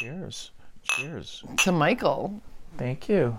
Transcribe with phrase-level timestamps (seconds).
[0.00, 0.50] Cheers.
[0.82, 1.44] Cheers.
[1.58, 2.40] To Michael.
[2.78, 3.38] Thank you.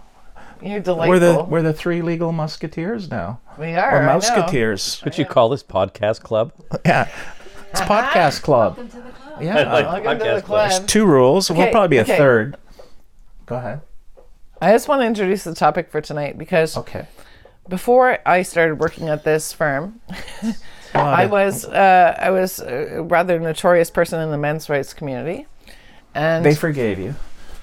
[0.62, 1.10] You're delightful.
[1.10, 3.40] We're the we're the three legal musketeers now.
[3.58, 3.96] we are.
[3.96, 4.14] Or I know.
[4.14, 5.02] musketeers.
[5.04, 6.54] Would you call this podcast club?
[6.86, 7.10] Yeah.
[7.72, 8.78] It's podcast club.
[8.78, 9.42] Welcome to the club.
[9.42, 9.56] Yeah.
[9.74, 10.70] Welcome to the Podcast club.
[10.72, 10.88] club.
[10.88, 11.50] Two rules.
[11.50, 12.18] We'll probably be a okay.
[12.18, 12.58] third.
[13.48, 13.82] Go ahead.
[14.62, 17.08] I just want to introduce the topic for tonight because Okay.
[17.68, 20.00] before I started working at this firm,
[20.94, 25.48] I was uh, I was a rather notorious person in the men's rights community,
[26.14, 27.16] and They forgave you.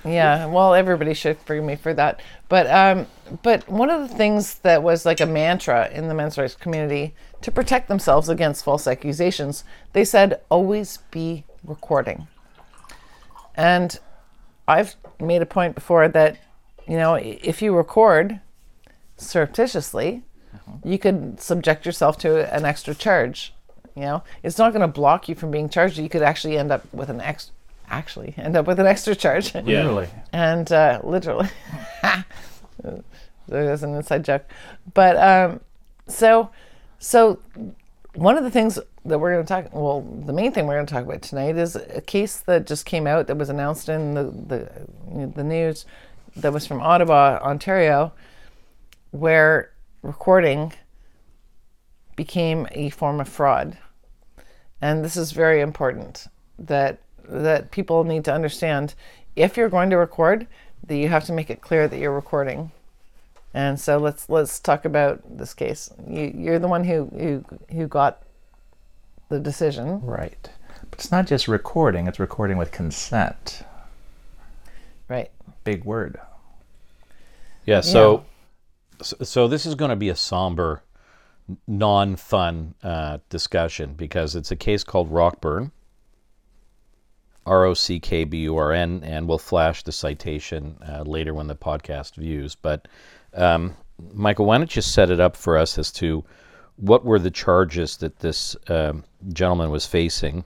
[0.04, 2.20] yeah, well, everybody should forgive me for that.
[2.48, 3.06] But um,
[3.42, 7.14] but one of the things that was like a mantra in the men's rights community
[7.42, 12.26] to protect themselves against false accusations, they said always be recording.
[13.54, 13.98] And
[14.66, 16.38] I've made a point before that,
[16.86, 18.40] you know, if you record
[19.16, 20.22] surreptitiously,
[20.84, 23.52] you could subject yourself to an extra charge.
[23.94, 25.98] You know, it's not going to block you from being charged.
[25.98, 27.50] You could actually end up with an ex,
[27.90, 29.54] actually end up with an extra charge.
[29.54, 30.08] Literally.
[30.32, 31.48] and uh, literally
[33.48, 34.44] there's an inside joke
[34.94, 35.60] but um,
[36.06, 36.50] so
[36.98, 37.40] so
[38.14, 40.86] one of the things that we're going to talk well the main thing we're going
[40.86, 44.14] to talk about tonight is a case that just came out that was announced in
[44.14, 45.86] the the, the news
[46.36, 48.12] that was from ottawa ontario
[49.12, 49.70] where
[50.02, 50.72] recording
[52.16, 53.78] became a form of fraud
[54.80, 56.26] and this is very important
[56.58, 58.94] that that people need to understand
[59.36, 60.46] if you're going to record
[60.86, 62.70] that you have to make it clear that you're recording
[63.54, 67.86] and so let's let's talk about this case you, you're the one who, who who
[67.86, 68.22] got
[69.28, 70.50] the decision Right.
[70.90, 73.62] But it's not just recording, it's recording with consent.
[75.08, 75.30] right
[75.64, 76.18] Big word.
[77.66, 77.82] Yeah.
[77.82, 78.24] So,
[79.02, 80.82] so, so this is going to be a somber,
[81.66, 85.72] non-fun uh, discussion because it's a case called Rockburn.
[87.48, 91.34] R O C K B U R N, and we'll flash the citation uh, later
[91.34, 92.54] when the podcast views.
[92.54, 92.86] But
[93.34, 93.74] um,
[94.12, 96.24] Michael, why don't you set it up for us as to
[96.76, 100.44] what were the charges that this um, gentleman was facing,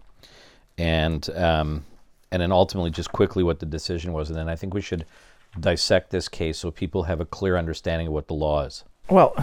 [0.78, 1.84] and um,
[2.30, 5.04] and then ultimately just quickly what the decision was, and then I think we should
[5.60, 8.84] dissect this case so people have a clear understanding of what the law is.
[9.10, 9.34] Well,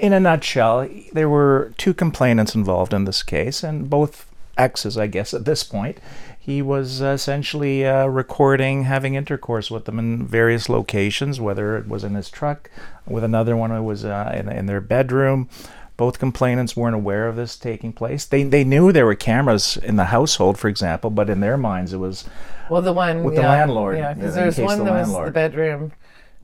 [0.00, 5.06] in a nutshell, there were two complainants involved in this case, and both exes, I
[5.06, 5.98] guess, at this point.
[6.38, 11.88] He was uh, essentially uh, recording, having intercourse with them in various locations, whether it
[11.88, 12.70] was in his truck,
[13.06, 15.48] with another one, it was uh, in, in their bedroom.
[15.96, 18.24] Both complainants weren't aware of this taking place.
[18.26, 21.92] They, they knew there were cameras in the household, for example, but in their minds
[21.92, 22.24] it was
[22.68, 25.30] well the one With the landlord, yeah because there was one the that was the
[25.30, 25.92] bedroom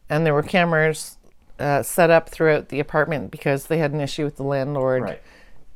[0.08, 1.16] and there were cameras
[1.58, 5.18] uh, set up throughout the apartment because they had an issue with the landlord s-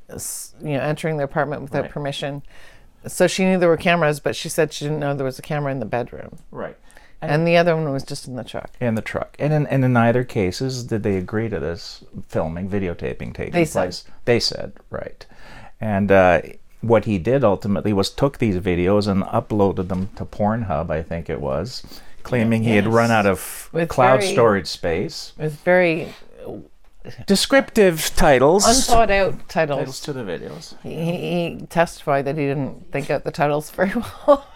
[0.09, 1.91] you know entering the apartment without Right.
[1.91, 2.43] permission
[3.07, 5.43] so she knew there were cameras but she said she didn't know there was a
[5.43, 6.77] camera in the bedroom Right.
[7.23, 9.35] and the other one was just in the truck in the truck.
[9.39, 13.65] And in, and in neither cases did they agree to this filming, videotaping taking They
[13.65, 13.81] said.
[13.85, 14.05] place.
[14.27, 15.25] They said, right.
[15.81, 16.43] And uh,
[16.83, 21.31] what he did ultimately was took these videos and uploaded them to Pornhub, I think
[21.31, 21.83] it was,
[22.25, 25.33] claiming he had run out of With cloud very- storage space.
[25.39, 26.09] it was very
[27.27, 28.67] Descriptive titles.
[28.67, 30.81] unthought out titles titles to the videos.
[30.83, 33.93] he, he testified that he didn't think out the titles very
[34.27, 34.47] well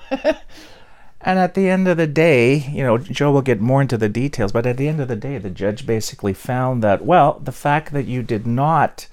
[1.20, 4.08] And at the end of the day, you know, Joe will get more into the
[4.08, 7.52] details, but at the end of the day, the judge basically found that, well, the
[7.52, 9.08] fact that you did not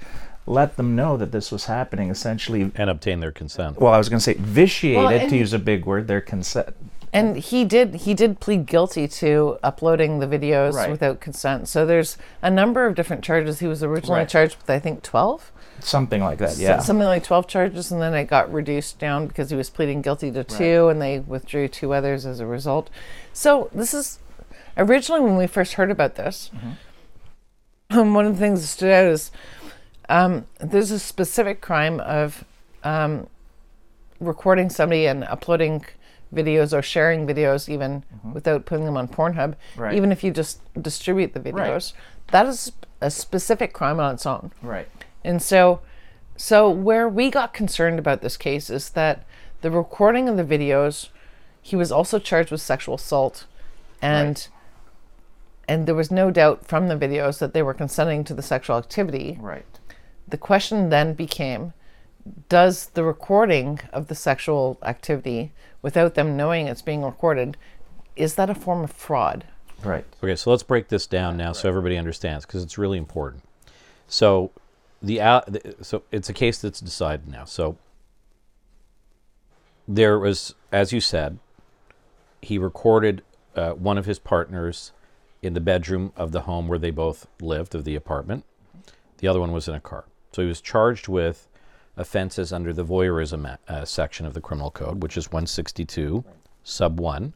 [0.46, 3.82] let them know that this was happening essentially, And obtain their consent.
[3.82, 6.76] well, I was going to say vitiated, Well, to use a big word, their consent.
[7.16, 10.92] And he did he did plead guilty to uploading the videos Right.
[10.92, 11.68] without consent.
[11.68, 13.60] So there's a number of different charges.
[13.60, 14.30] He was originally Right.
[14.30, 15.52] charged with I think 12.
[15.80, 16.80] Something like that, So- yeah.
[16.80, 20.32] something like 12 charges and then it got reduced down because he was pleading guilty
[20.32, 22.90] to two and they withdrew two others as a result.
[23.34, 24.20] So this is
[24.78, 26.50] originally when we first heard about this.
[27.92, 29.32] Um, one of the things that stood out is
[30.10, 32.44] um, there's a specific crime of
[32.84, 33.28] um,
[34.20, 35.84] recording somebody and uploading
[36.36, 38.34] videos or sharing videos even mm-hmm.
[38.34, 39.56] without putting them on Pornhub.
[39.76, 39.96] Right.
[39.96, 41.94] Even if you just distribute the videos,
[42.28, 42.72] that is
[43.02, 44.52] a specific crime on its own.
[44.62, 44.88] right.
[45.24, 45.82] And so,
[46.38, 49.26] so where we got concerned about this case is that
[49.62, 51.10] the recording of the videos,
[51.62, 53.48] he was also charged with sexual assault,
[54.02, 54.48] and
[55.68, 58.78] and there was no doubt from the videos that they were consenting to the sexual
[58.78, 59.38] activity.
[59.42, 59.66] Right.
[60.28, 61.74] The question then became,
[62.50, 65.52] does the recording of the sexual activity,
[65.82, 67.58] without them knowing it's being recorded,
[68.16, 69.46] is that a form of fraud?
[69.84, 70.06] Right.
[70.24, 73.44] Okay, so let's break this down now so everybody understands because it's really important.
[74.08, 74.52] So
[75.02, 77.46] the, uh, the so it's a case that's decided now.
[77.46, 77.78] So
[79.88, 81.38] there was, as you said,
[82.42, 83.22] he recorded
[83.56, 84.92] uh, one of his partners
[85.42, 88.46] in the bedroom of the home where they both lived, of the apartment.
[89.18, 90.06] The other one was in a car.
[90.32, 91.48] So he was charged with
[91.98, 96.24] offenses under the voyeurism uh, section of the criminal code, which is 162,
[96.64, 97.34] sub 1.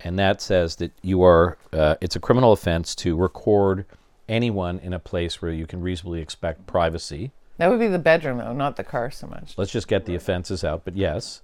[0.00, 3.86] And that says that you are, uh, it's a criminal offense to record
[4.28, 7.32] anyone in a place where you can reasonably expect privacy.
[7.58, 9.54] That would be the bedroom, though, not the car so much.
[9.56, 11.40] Let's just get the offenses out, but yes.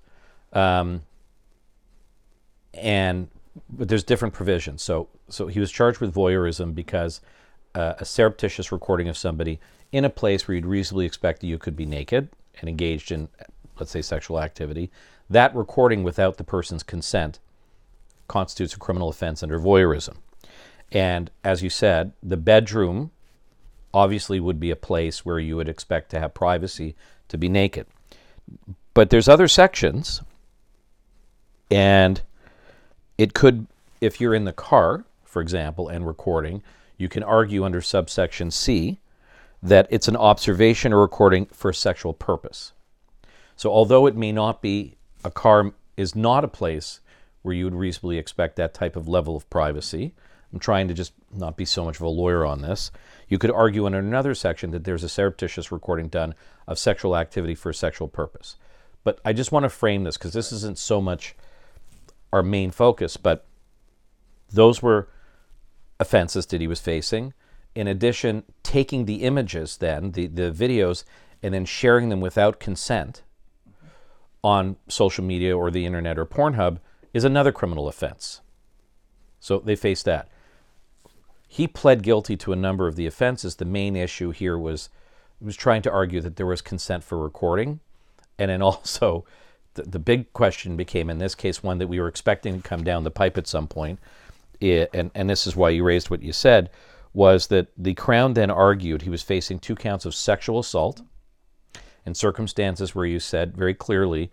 [0.52, 1.02] Um,
[2.74, 3.28] and
[3.70, 4.82] but there's different provisions.
[4.82, 7.20] So so he was charged with voyeurism because
[7.74, 9.60] uh, a surreptitious recording of somebody
[9.90, 12.28] in a place where you'd reasonably expect that you could be naked
[12.60, 13.28] and engaged in,
[13.78, 14.90] let's say, sexual activity.
[15.30, 17.38] That recording without the person's consent
[18.28, 20.16] constitutes a criminal offense under voyeurism.
[20.90, 23.10] And as you said, the bedroom
[23.94, 26.94] obviously would be a place where you would expect to have privacy
[27.28, 27.86] to be naked.
[28.94, 30.22] But there's other sections,
[31.70, 32.20] and
[33.16, 33.66] it could,
[34.00, 36.62] if you're in the car, for example, and recording,
[36.98, 38.98] you can argue under subsection C
[39.62, 42.72] that it's an observation or recording for a sexual purpose.
[43.56, 47.00] So, although it may not be a car is not a place
[47.42, 50.14] where you would reasonably expect that type of level of privacy.
[50.52, 52.90] I'm trying to just not be so much of a lawyer on this.
[53.28, 56.34] You could argue in another section that there's a surreptitious recording done
[56.66, 58.56] of sexual activity for a sexual purpose.
[59.02, 61.34] But I just want to frame this because this isn't so much
[62.32, 63.46] our main focus, but
[64.52, 65.08] those were
[65.98, 67.32] offenses that he was facing.
[67.74, 71.04] In addition, taking the images, then, the, the videos,
[71.42, 73.22] and then sharing them without consent
[74.44, 76.78] on social media or the internet or Pornhub
[77.12, 78.40] is another criminal offense.
[79.40, 80.28] So they face that.
[81.48, 83.56] He pled guilty to a number of the offenses.
[83.56, 84.88] The main issue here was
[85.40, 87.80] was trying to argue that there was consent for recording,
[88.38, 89.24] and then also
[89.74, 92.84] the, the big question became in this case one that we were expecting to come
[92.84, 93.98] down the pipe at some point,
[94.60, 96.70] it, and and this is why you raised what you said
[97.14, 101.02] was that the Crown then argued he was facing two counts of sexual assault
[102.06, 104.30] in circumstances where you said very clearly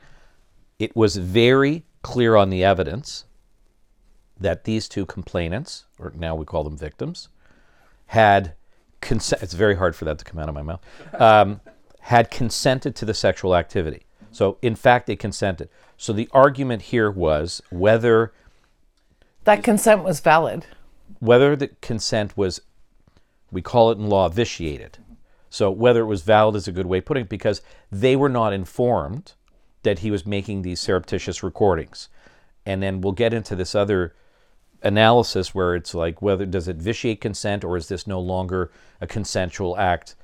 [0.80, 3.26] it was very clear on the evidence
[4.40, 7.28] that these two complainants, or now we call them victims,
[8.08, 8.54] had
[9.02, 9.44] consent.
[9.44, 10.82] It's very hard for that to come out of my mouth.
[11.20, 11.60] Um,
[12.00, 14.06] had consented to the sexual activity.
[14.32, 15.68] So, in fact, they consented.
[15.98, 18.32] So the argument here was whether
[19.44, 20.66] That consent was valid.
[21.20, 22.62] whether the consent was,
[23.52, 24.98] we call it in law, vitiated.
[25.50, 27.62] So whether it was valid is a good way of putting it because
[27.92, 29.34] they were not informed
[29.84, 32.10] that he was making these surreptitious recordings.
[32.66, 34.14] And then we'll get into this other
[34.84, 39.08] analysis where it's like whether does it vitiate consent or is this no longer a
[39.08, 40.16] consensual act?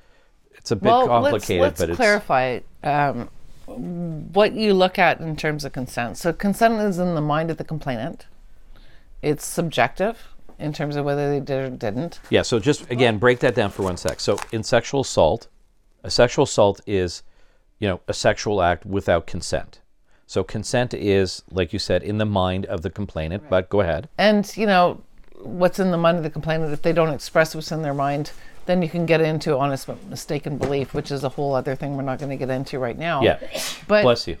[0.52, 3.28] It's a bit well, complicated, let's, let's but clarify um,
[3.66, 6.16] what you look at in terms of consent.
[6.16, 8.26] So consent is in the mind of the complainant.
[9.22, 12.20] It's subjective in terms of whether they did or didn't.
[12.30, 14.20] Yeah, so just again, break that down for one sec.
[14.20, 15.48] So in sexual assault,
[16.02, 17.22] a sexual assault is,
[17.78, 19.80] you know, a sexual act without consent.
[20.26, 23.44] So consent is, like you said, in the mind of the complainant.
[23.48, 24.08] But go ahead.
[24.18, 25.02] And you know
[25.40, 26.72] what's in the mind of the complainant.
[26.72, 28.32] If they don't express what's in their mind,
[28.66, 31.96] then you can get into honest but mistaken belief, which is a whole other thing
[31.96, 33.22] we're not going to get into right now.
[33.22, 33.38] Yeah.
[33.86, 34.36] But Bless you.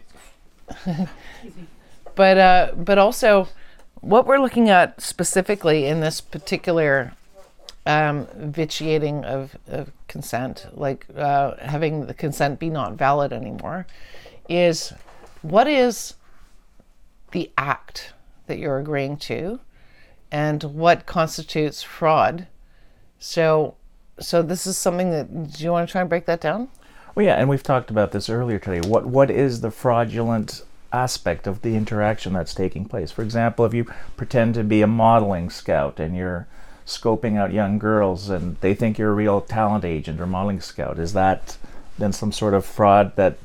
[2.16, 3.48] but uh, but also
[4.00, 7.14] what we're looking at specifically in this particular
[7.86, 13.86] um, vitiating of, of consent, like uh, having the consent be not valid anymore,
[14.48, 14.92] is
[15.42, 16.14] what is
[17.30, 18.12] the act
[18.46, 19.60] that you're agreeing to,
[20.30, 22.46] and what constitutes fraud.
[23.18, 23.76] So,
[24.18, 25.52] so this is something that.
[25.52, 26.68] Do you want to try and break that down?
[27.14, 28.86] Well, yeah, and we've talked about this earlier today.
[28.86, 30.62] What what is the fraudulent
[30.96, 33.10] aspect of the interaction that's taking place?
[33.12, 33.84] For example, if you
[34.16, 36.46] pretend to be a modeling scout and you're
[36.86, 40.98] scoping out young girls and they think you're a real talent agent or modeling scout,
[40.98, 41.56] is that
[41.98, 43.38] then some sort of fraud that,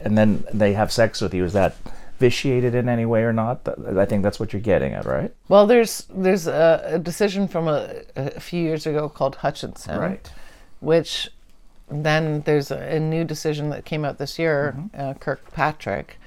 [0.00, 1.44] and then they have sex with you?
[1.44, 1.76] Is that
[2.18, 3.66] vitiated in any way or not?
[3.96, 5.32] I think that's what you're getting at, right?
[5.48, 10.32] Well, there's there's a, a decision from a, a few years ago called Hutchinson, right?
[10.80, 11.30] which
[11.90, 16.19] then there's a, a new decision that came out this year, uh, Kirkpatrick,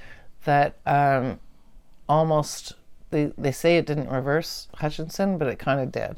[0.44, 1.38] that um,
[2.08, 2.74] almost
[3.10, 6.16] they, they say it didn't reverse Hutchinson, but it kind of did.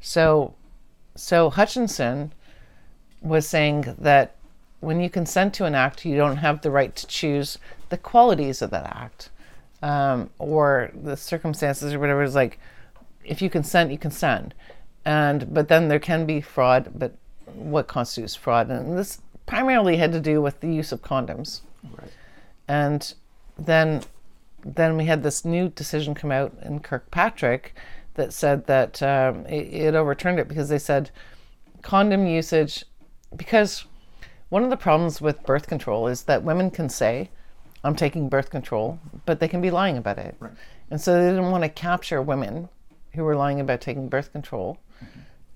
[0.00, 0.54] So,
[1.14, 2.32] so Hutchinson
[3.22, 4.36] was saying that
[4.80, 8.60] when you consent to an act, you don't have the right to choose the qualities
[8.60, 9.30] of that act
[9.82, 12.22] um, or the circumstances or whatever.
[12.22, 12.58] Is like
[13.24, 14.52] if you consent, you consent,
[15.04, 16.92] and but then there can be fraud.
[16.94, 17.14] But
[17.54, 18.70] what constitutes fraud?
[18.70, 21.60] And this primarily had to do with the use of condoms.
[21.82, 22.10] Right.
[22.68, 23.14] And
[23.58, 24.02] then
[24.64, 27.74] then we had this new decision come out in Kirkpatrick
[28.14, 31.10] that said that um, it, it overturned it because they said
[31.82, 32.84] condom usage
[33.36, 33.84] because
[34.48, 37.28] one of the problems with birth control is that women can say
[37.82, 40.34] i'm taking birth control but they can be lying about it.
[40.90, 42.68] And so they didn't want to capture women
[43.14, 44.78] who were lying about taking birth control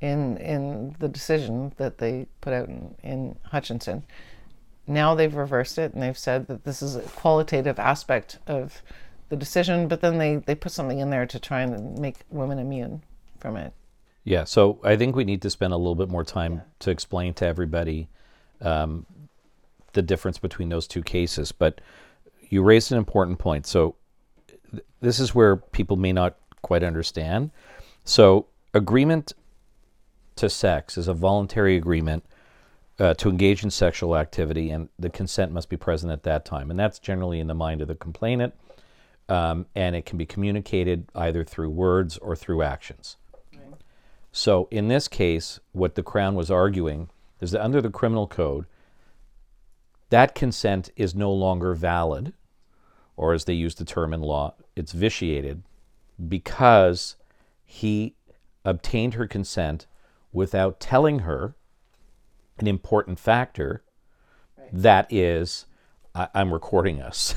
[0.01, 4.05] in in the decision that they put out in, in hutchinson
[4.89, 8.83] now they've reversed it and they've said that this is a qualitative aspect of
[9.29, 12.59] the decision, but then they, they put something in there to try and make women
[12.59, 13.03] immune
[13.39, 13.73] from it.
[14.25, 17.35] Yeah, so I think we need to spend a little bit more time to explain
[17.35, 18.09] to everybody
[18.61, 19.07] um,
[19.93, 21.53] the difference between those two cases.
[21.53, 21.81] But
[22.49, 23.67] you raised an important point.
[23.67, 23.97] So
[24.71, 27.51] th- this is where people may not quite understand.
[28.05, 29.33] So agreement
[30.37, 32.25] to sex is a voluntary agreement
[32.99, 36.71] uh, to engage in sexual activity, and the consent must be present at that time.
[36.71, 38.55] And that's generally in the mind of the complainant,
[39.29, 43.17] um, and it can be communicated either through words or through actions.
[44.33, 47.09] So in this case, what the Crown was arguing
[47.41, 48.67] is that under the criminal code,
[50.11, 52.33] that consent is no longer valid,
[53.17, 55.63] or as they use the term in law, it's vitiated
[56.29, 57.17] because
[57.65, 58.15] he
[58.65, 59.87] obtained her consent
[60.33, 61.55] without telling her
[62.61, 63.83] an important factor
[64.73, 65.67] that is,
[66.15, 67.35] I- I'm recording us.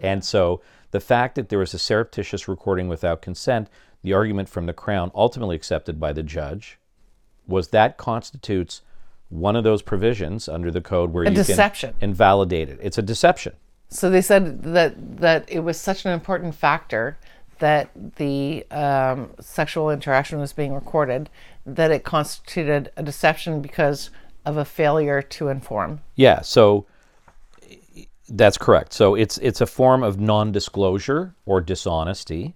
[0.00, 3.68] and so the fact that there was a surreptitious recording without consent,
[4.02, 6.78] the argument from the Crown, ultimately accepted by the judge,
[7.46, 8.82] was that constitutes
[9.28, 11.94] one of those provisions under the code where A you deception.
[11.98, 12.78] can invalidate it.
[12.82, 13.54] It's a deception.
[13.88, 17.18] So they said that that it was such an important factor
[17.58, 21.30] that the um, sexual interaction was being recorded
[21.64, 24.10] that it constituted a deception because
[24.46, 26.00] of a failure to inform.
[26.14, 26.86] Yeah, so
[28.28, 28.92] that's correct.
[28.92, 32.54] So it's it's a form of non-disclosure or dishonesty,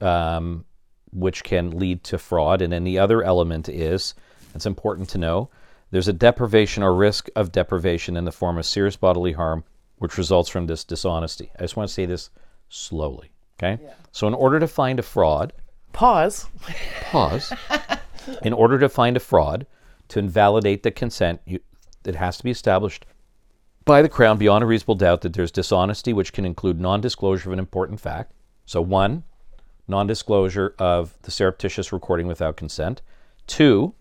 [0.00, 0.64] um,
[1.12, 2.60] which can lead to fraud.
[2.60, 4.14] And then the other element is,
[4.54, 5.48] it's important to know,
[5.90, 9.64] there's a deprivation or risk of deprivation in the form of serious bodily harm,
[9.98, 11.50] which results from this dishonesty.
[11.58, 12.30] I just want to say this
[12.68, 13.30] slowly.
[13.58, 13.82] Okay.
[13.82, 13.94] Yeah.
[14.12, 15.52] So in order to find a fraud,
[15.92, 16.46] Pause.
[17.04, 17.52] pause.
[18.42, 19.66] in order to find a fraud,
[20.08, 21.60] to invalidate the consent, you,
[22.04, 23.06] it has to be established
[23.84, 27.48] by the Crown beyond a reasonable doubt that there's dishonesty, which can include non disclosure
[27.48, 28.32] of an important fact.
[28.64, 29.24] So, one,
[29.88, 33.02] non disclosure of the surreptitious recording without consent.
[33.46, 33.94] Two,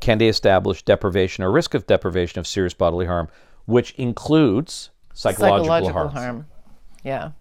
[0.00, 3.28] can they establish deprivation or risk of deprivation of serious bodily harm,
[3.66, 6.46] which includes psychological, Psychological harm.
[7.02, 7.32] Yeah.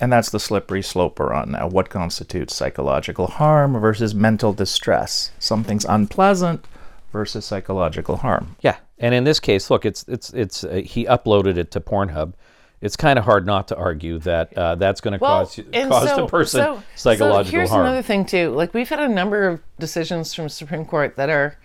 [0.00, 1.68] And that's the slippery slope we're on now.
[1.68, 5.30] What constitutes psychological harm versus mental distress?
[5.38, 6.64] Something's unpleasant
[7.12, 8.56] versus psychological harm.
[8.60, 12.32] Yeah, and in this case, look, it's it's it's uh, he uploaded it to Pornhub.
[12.80, 16.08] It's kind of hard not to argue that uh, that's going to cause and cause
[16.08, 17.82] so- the person so- psychological so here's harm.
[17.82, 18.50] another thing too.
[18.50, 21.58] Like we've had a number of decisions from Supreme Court that are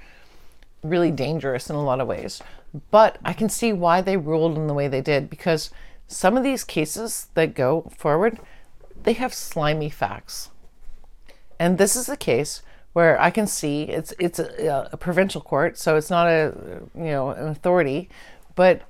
[0.83, 2.41] really dangerous in a lot of ways.
[2.91, 5.71] But I can see why they ruled in the way they did because
[6.07, 8.39] some of these cases that go forward,
[9.03, 10.49] they have slimy facts.
[11.59, 12.61] And this is a case
[12.97, 16.51] where I can see it's it's a, a provincial court, so it's not a
[16.95, 18.09] you know an authority,
[18.55, 18.81] but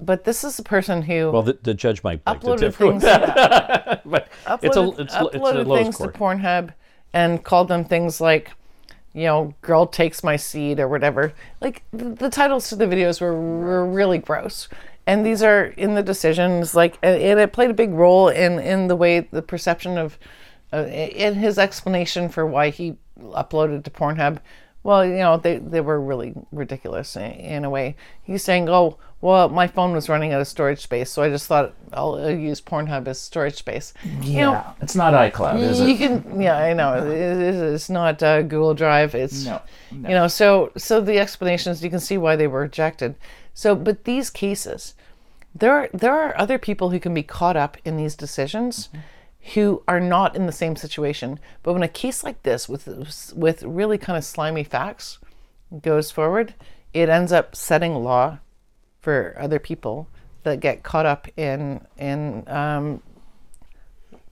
[0.00, 3.02] but this is a person who well, the, the judge might beg to differ with
[3.02, 6.14] things, that, but uploaded, it's a it's, it's uploaded lowest things court.
[6.14, 6.72] to Pornhub
[7.12, 8.52] and called them things like,
[9.12, 11.32] you know, "girl takes my seed" or whatever.
[11.60, 14.68] Like the, the titles to the videos were, were really gross,
[15.08, 16.76] and these are in the decisions.
[16.76, 20.16] Like, and, and it played a big role in in the way the perception of,
[20.72, 24.38] uh, in his explanation for why he uploaded to Pornhub.
[24.82, 27.96] Well, you know, they, they were really ridiculous in, in a way.
[28.22, 31.46] He's saying, oh, well, my phone was running out of storage space, so I just
[31.46, 33.92] thought I'll, uh use Pornhub as storage space.
[34.22, 35.98] You know, it's not iCloud, is it?
[35.98, 36.94] can, yeah, I know.
[36.94, 39.14] It, it, it's not uh, Google Drive.
[39.14, 39.60] It's, No,
[39.92, 40.08] no.
[40.08, 43.16] you know, so so the explanations you can see why they were rejected.
[43.52, 44.94] So, but these cases,
[45.54, 48.88] there are, there are other people who can be caught up in these decisions,
[49.54, 51.40] who are not in the same situation.
[51.62, 55.18] But when a case like this, with with really kind of slimy facts,
[55.82, 56.54] goes forward,
[56.92, 58.38] it ends up setting law
[59.00, 60.08] for other people
[60.42, 63.02] that get caught up in in um,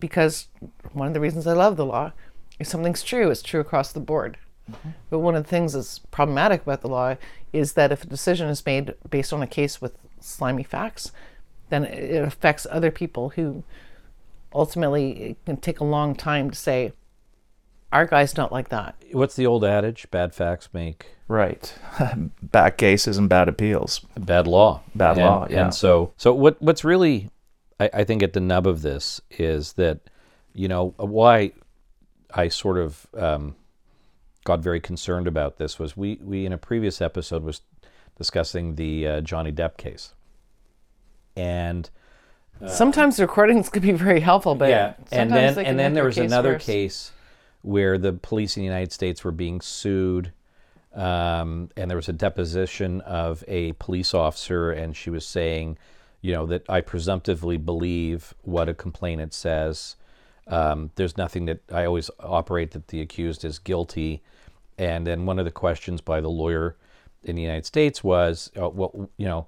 [0.00, 0.49] because
[0.93, 2.12] one of the reasons I love the law
[2.59, 4.37] is something's true, it's true across the board.
[5.09, 7.17] But one of the things that's problematic about the law
[7.55, 11.11] is that if a decision is made based on a case with slimy facts,
[11.71, 13.65] then it affects other people who
[14.55, 16.93] ultimately it can take a long time to say,
[17.93, 18.97] our guy's not like that.
[19.12, 20.07] What's the old adage?
[20.11, 21.75] Bad facts make Right.
[22.43, 24.00] bad cases and bad appeals.
[24.19, 24.83] bad law.
[24.95, 25.64] Bad And- law, yeah.
[25.64, 26.61] And so, so what?
[26.62, 27.28] What's really,
[27.78, 30.00] I, I think at the nub of this is that,
[30.55, 31.52] you know, why
[32.35, 33.57] I sort of um,
[34.45, 37.61] got very concerned about this was we, we in a previous episode was
[38.17, 40.14] discussing the uh, Johnny Depp case.
[41.37, 41.88] And
[42.67, 46.31] sometimes recordings could be very helpful, but yeah, and then and then there was case
[46.31, 46.67] another worse.
[46.67, 47.12] case
[47.62, 50.33] where the police in the United States were being sued,
[50.95, 55.79] um, and there was a deposition of a police officer, and she was saying,
[56.21, 59.97] you know, that I presumptively believe what a complainant says.
[60.47, 64.23] Um, there's nothing that I always operate that the accused is guilty,
[64.79, 66.77] and then one of the questions by the lawyer
[67.23, 69.47] in the United States was, uh, well, you know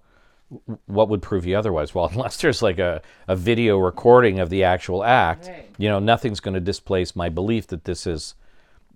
[0.87, 1.95] what would prove you otherwise?
[1.95, 6.41] Well, unless there's like a, a video recording of the actual act, you know, nothing's
[6.41, 8.35] going to displace my belief that this is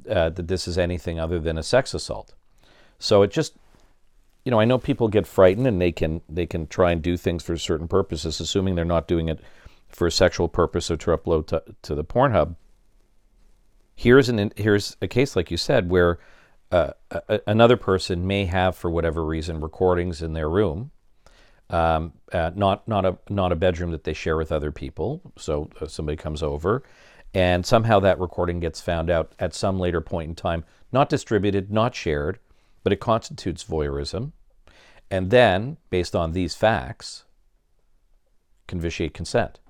[0.08, 2.34] uh, that this is anything other than a sex assault.
[2.98, 3.56] So it just,
[4.44, 7.16] you know, I know people get frightened and they can they can try and do
[7.16, 9.40] things for certain purposes, assuming they're not doing it
[9.88, 12.56] for a sexual purpose or to upload to, to the Pornhub.
[13.94, 16.18] Here's an here's a case like you said where
[16.72, 20.90] uh, a, another person may have, for whatever reason, recordings in their room
[21.70, 25.20] um, uh, not not a not a bedroom that they share with other people.
[25.36, 26.82] So uh, somebody comes over,
[27.32, 31.70] and somehow that recording gets found out at some later point in time, not distributed,
[31.72, 32.38] not shared,
[32.82, 34.32] but it constitutes voyeurism.
[35.10, 37.24] And then, based on these facts,
[38.66, 39.60] can vitiate consent.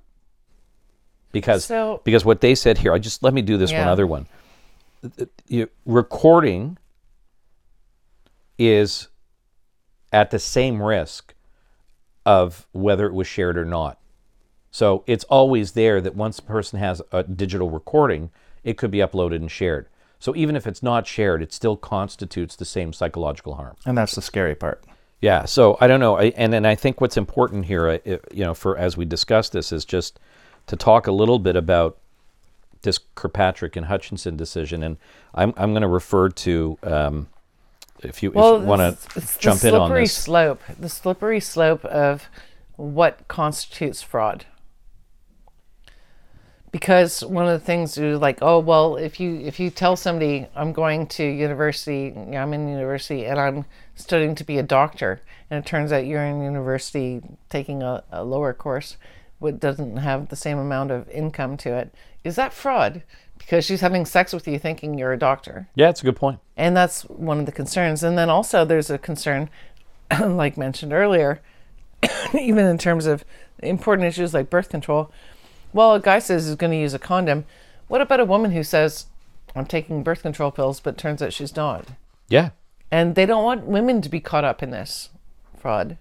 [1.33, 4.07] Because So- because what they said here, I just let me do this one other
[4.07, 4.27] one.
[5.49, 6.79] You, recording
[8.59, 9.09] is
[10.13, 11.35] at the same risk
[12.25, 13.99] of whether it was shared or not.
[14.71, 18.31] So it's always there that once a person has a digital recording,
[18.65, 19.87] it could be uploaded and shared.
[20.19, 23.77] So even if it's not shared, it still constitutes the same psychological harm.
[23.85, 24.83] And that's the scary part.
[25.21, 25.45] Yeah.
[25.45, 27.99] So I don't know, I, and and I think what's important here, uh,
[28.33, 30.19] you know, for as we discuss this, is just
[30.67, 31.99] to talk a little bit about
[32.83, 34.97] this Kirkpatrick and Hutchinson decision, and
[35.35, 37.29] I'm I'm going to refer to um,
[38.03, 40.13] if you, Well, you want to jump the in on this.
[40.13, 42.29] slope, the slippery slope of
[42.77, 44.47] what constitutes fraud.
[46.71, 50.49] Because one of the things is like, oh well, if you if you tell somebody
[50.57, 55.65] I'm going to university, I'm in university and I'm studying to be a doctor, and
[55.65, 58.97] it turns out you're in university taking a, a lower course,
[59.39, 63.05] what doesn't have the same amount of income to it, is that fraud?
[63.45, 65.69] Because she's having sex with you thinking you're a doctor.
[65.75, 66.41] Yeah, it's a good point.
[66.57, 68.03] And that's one of the concerns.
[68.03, 69.51] And then also there's a concern,
[70.21, 71.43] like mentioned earlier,
[72.39, 73.23] even in terms of
[73.59, 75.13] important issues like birth control.
[75.75, 77.45] Well, a guy says he's going to use a condom.
[77.87, 79.07] What about a woman who says,
[79.55, 81.89] I'm taking birth control pills, but turns out she's not?
[82.29, 82.51] Yeah.
[82.91, 85.11] And they don't want women to be caught up in this
[85.59, 85.99] fraud.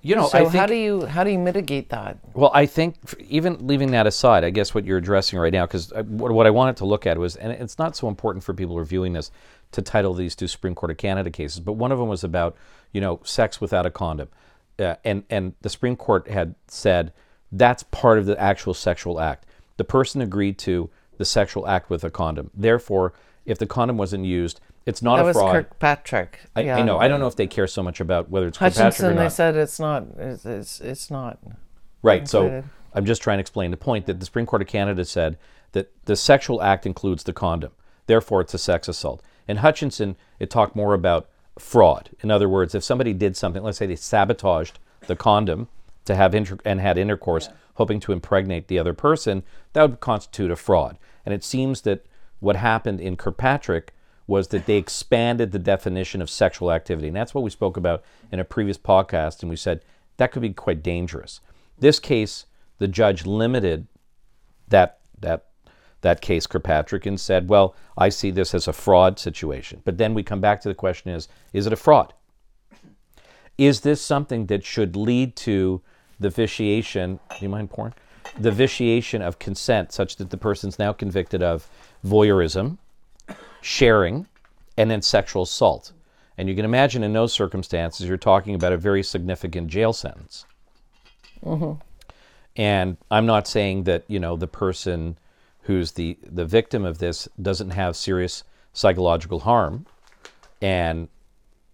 [0.00, 2.18] You know, so I think, how do you how do you mitigate that?
[2.32, 2.96] Well, I think
[3.28, 6.50] even leaving that aside, I guess what you're addressing right now, because what, what I
[6.50, 9.32] wanted to look at was, and it's not so important for people reviewing this
[9.72, 12.56] to title these two Supreme Court of Canada cases, but one of them was about,
[12.92, 14.28] you know, sex without a condom,
[14.78, 17.12] uh, and and the Supreme Court had said
[17.50, 19.46] that's part of the actual sexual act.
[19.78, 22.50] The person agreed to the sexual act with a condom.
[22.54, 25.52] Therefore, if the condom wasn't used, it's not That a was fraud.
[25.52, 26.40] Kirkpatrick.
[26.56, 26.98] I, I know.
[26.98, 29.22] I don't know if they care so much about whether it's Kirkpatrick or Hutchinson, not.
[29.22, 30.06] they said it's not.
[30.18, 31.38] It's, it's, it's not.
[32.02, 32.26] Right.
[32.28, 32.64] So.
[32.94, 35.36] I'm just trying to explain the point that the Supreme Court of Canada said
[35.72, 37.72] that the sexual act includes the condom.
[38.06, 39.22] Therefore, it's a sex assault.
[39.46, 42.10] In Hutchinson, it talked more about fraud.
[42.22, 45.68] In other words, if somebody did something, let's say they sabotaged the condom
[46.06, 49.42] to have inter- and had intercourse, hoping to impregnate the other person,
[49.74, 50.98] that would constitute a fraud.
[51.26, 52.06] And it seems that
[52.40, 53.92] what happened in Kirkpatrick
[54.28, 57.08] was that they expanded the definition of sexual activity.
[57.08, 59.40] And that's what we spoke about in a previous podcast.
[59.40, 59.82] And we said
[60.18, 61.40] that could be quite dangerous.
[61.78, 62.44] This case,
[62.78, 63.88] the judge limited
[64.68, 65.46] that that
[66.02, 70.14] that case, Kirkpatrick, and said, "Well, I see this as a fraud situation." But then
[70.14, 72.12] we come back to the question: Is is it a fraud?
[73.56, 75.80] Is this something that should lead to
[76.20, 77.18] the vitiation?
[77.30, 77.94] Do you mind pouring?
[78.38, 81.68] The vitiation of consent, such that the person's now convicted of
[82.04, 82.78] voyeurism,
[83.60, 84.26] sharing,
[84.76, 85.92] and then sexual assault.
[86.36, 90.46] And you can imagine in those circumstances, you're talking about a very significant jail sentence.
[91.44, 91.80] Mm-hmm.
[92.56, 95.18] And I'm not saying that you know the person
[95.62, 99.86] who's the the victim of this doesn't have serious psychological harm,
[100.60, 101.08] and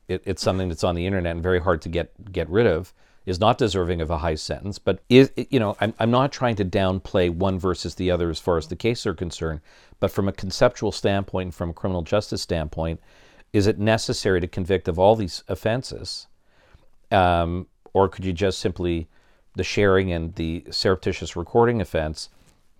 [0.08, 2.92] it, it's something that's on the internet and very hard to get get rid of.
[3.26, 6.56] Is not deserving of a high sentence, but is you know I'm I'm not trying
[6.56, 9.60] to downplay one versus the other as far as the case are concerned,
[9.98, 13.00] but from a conceptual standpoint, and from a criminal justice standpoint,
[13.52, 16.26] is it necessary to convict of all these offenses,
[17.10, 19.08] um, or could you just simply
[19.54, 22.28] the sharing and the surreptitious recording offense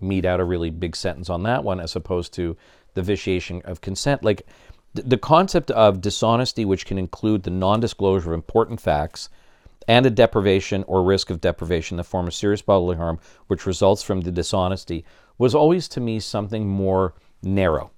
[0.00, 2.56] mete out a really big sentence on that one as opposed to
[2.94, 4.22] the vitiation of consent.
[4.22, 4.46] Like
[4.94, 9.28] th- the concept of dishonesty, which can include the non disclosure of important facts
[9.88, 13.66] and a deprivation or risk of deprivation in the form of serious bodily harm, which
[13.66, 15.04] results from the dishonesty,
[15.38, 17.90] was always to me something more narrow.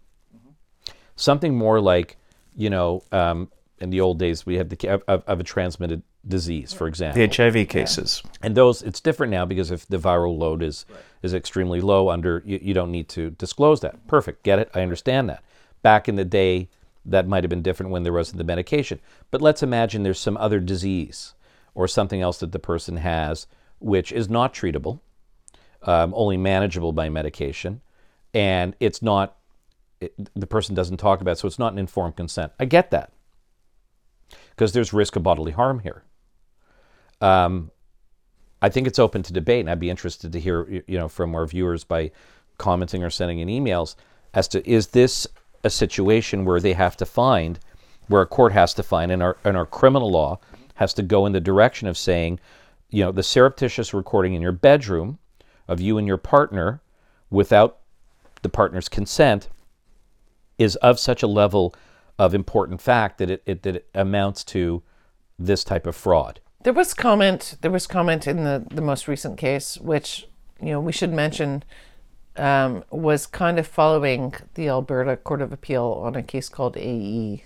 [1.16, 2.16] Something more like,
[2.54, 6.02] you know, um, in the old days, we had the of, of, of a transmitted
[6.26, 7.26] disease, for example.
[7.26, 8.22] The HIV cases.
[8.42, 10.86] And those, it's different now because if the viral load is
[11.22, 14.06] is extremely low, under you, you don't need to disclose that.
[14.06, 14.70] Perfect, get it?
[14.74, 15.42] I understand that.
[15.82, 16.68] Back in the day,
[17.04, 19.00] that might have been different when there wasn't the medication.
[19.30, 21.34] But let's imagine there's some other disease
[21.76, 23.46] or something else that the person has
[23.78, 25.00] which is not treatable,
[25.82, 27.80] um, only manageable by medication,
[28.34, 29.36] and it's not.
[30.00, 32.52] It, the person doesn't talk about it, so it's not an informed consent.
[32.58, 33.12] I get that
[34.50, 36.04] because there's risk of bodily harm here.
[37.20, 37.70] Um,
[38.60, 41.34] I think it's open to debate, and I'd be interested to hear, you know, from
[41.34, 42.10] our viewers by
[42.58, 43.94] commenting or sending in emails
[44.34, 45.26] as to is this
[45.64, 47.58] a situation where they have to find,
[48.08, 50.40] where a court has to find, and our and our criminal law
[50.76, 52.40] has to go in the direction of saying,
[52.90, 55.18] you know, the surreptitious recording in your bedroom
[55.68, 56.80] of you and your partner
[57.30, 57.78] without
[58.42, 59.48] the partner's consent
[60.58, 61.74] is of such a level
[62.18, 64.82] of important fact that it, it that it amounts to
[65.38, 66.40] this type of fraud.
[66.62, 67.56] There was comment.
[67.60, 70.26] There was comment in the the most recent case, which
[70.60, 71.62] you know we should mention,
[72.36, 77.44] um, was kind of following the Alberta Court of Appeal on a case called AE.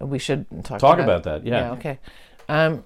[0.00, 1.60] We should talk Talk about that, yeah.
[1.60, 1.72] Yeah.
[1.72, 1.98] Okay.
[2.48, 2.84] Um,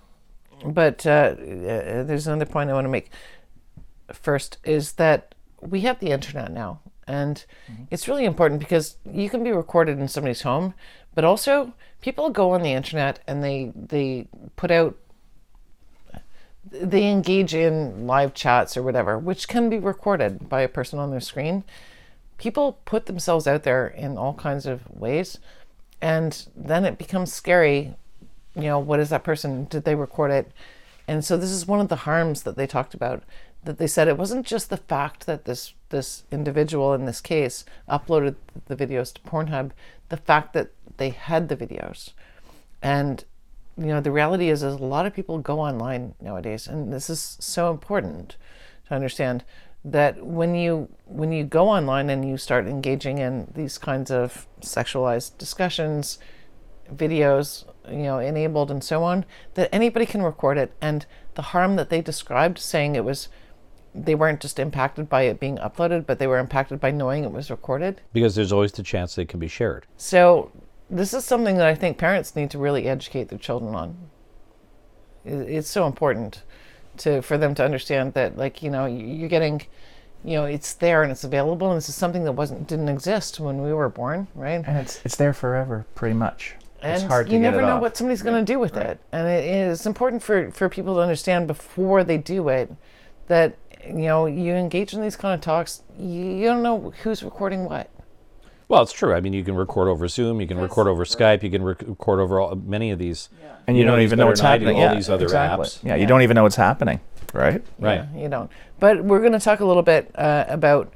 [0.65, 3.11] but uh, uh, there's another point I want to make.
[4.13, 7.45] First is that we have the internet now, and
[7.91, 10.75] it's really important because you can be recorded in somebody's home,
[11.15, 14.97] but also people go on the internet and they they put out
[16.71, 21.11] they engage in live chats or whatever, which can be recorded by a person on
[21.11, 21.65] their screen.
[22.39, 25.39] People put themselves out there in all kinds of ways,
[26.01, 27.95] and then it becomes scary.
[28.57, 29.67] You know, what is that person?
[29.67, 30.51] Did they record it?
[31.07, 33.23] And so this is one of the harms that they talked about.
[33.63, 37.65] That they said it wasn't just the fact that this this individual in this case
[37.89, 39.73] uploaded the videos to Pornhub,
[40.09, 42.13] the fact that they had the videos,
[42.81, 43.25] and
[43.77, 47.11] you know the reality is, is a lot of people go online nowadays and this
[47.11, 48.37] is so important
[48.89, 49.45] to understand
[49.85, 54.47] that when you when you go online and you start engaging in these kinds of
[54.61, 56.19] sexualized discussions
[56.93, 61.77] videos you know enabled and so on that anybody can record it and the harm
[61.77, 63.29] that they described saying it was
[63.95, 67.33] they weren't just impacted by it being uploaded but they were impacted by knowing it
[67.33, 69.87] was recorded Because there's always the chance that it can be shared.
[69.97, 70.51] so
[70.89, 73.97] this is something that I think parents need to really educate their children on.
[75.25, 76.43] It's so important
[76.99, 79.63] to for them to understand that, like you know, you're getting,
[80.25, 83.41] you know, it's there and it's available, and this is something that wasn't didn't exist
[83.41, 84.63] when we were born, right?
[84.65, 86.55] And it's it's there forever, pretty much.
[86.83, 87.83] And it's hard to you get never it know off.
[87.83, 91.01] what somebody's going to do with it, and it is important for for people to
[91.01, 92.71] understand before they do it
[93.29, 97.23] that you know you engage in these kind of talks, you, you don't know who's
[97.23, 97.91] recording what.
[98.69, 99.15] Well, it's true.
[99.15, 101.83] I mean, you can record over Zoom, you can record over Skype, you can rec-
[101.83, 103.29] record over all, many of these.
[103.69, 104.77] and you, know don't these even know what's than I happening.
[104.77, 105.67] all yeah, these other exactly.
[105.67, 105.85] apps.
[105.85, 107.01] Yeah, you don't even know what's happening,
[107.33, 107.63] right?
[107.79, 108.05] Right.
[108.13, 108.51] Yeah, you don't.
[108.81, 110.93] But we're going to talk a little bit uh, about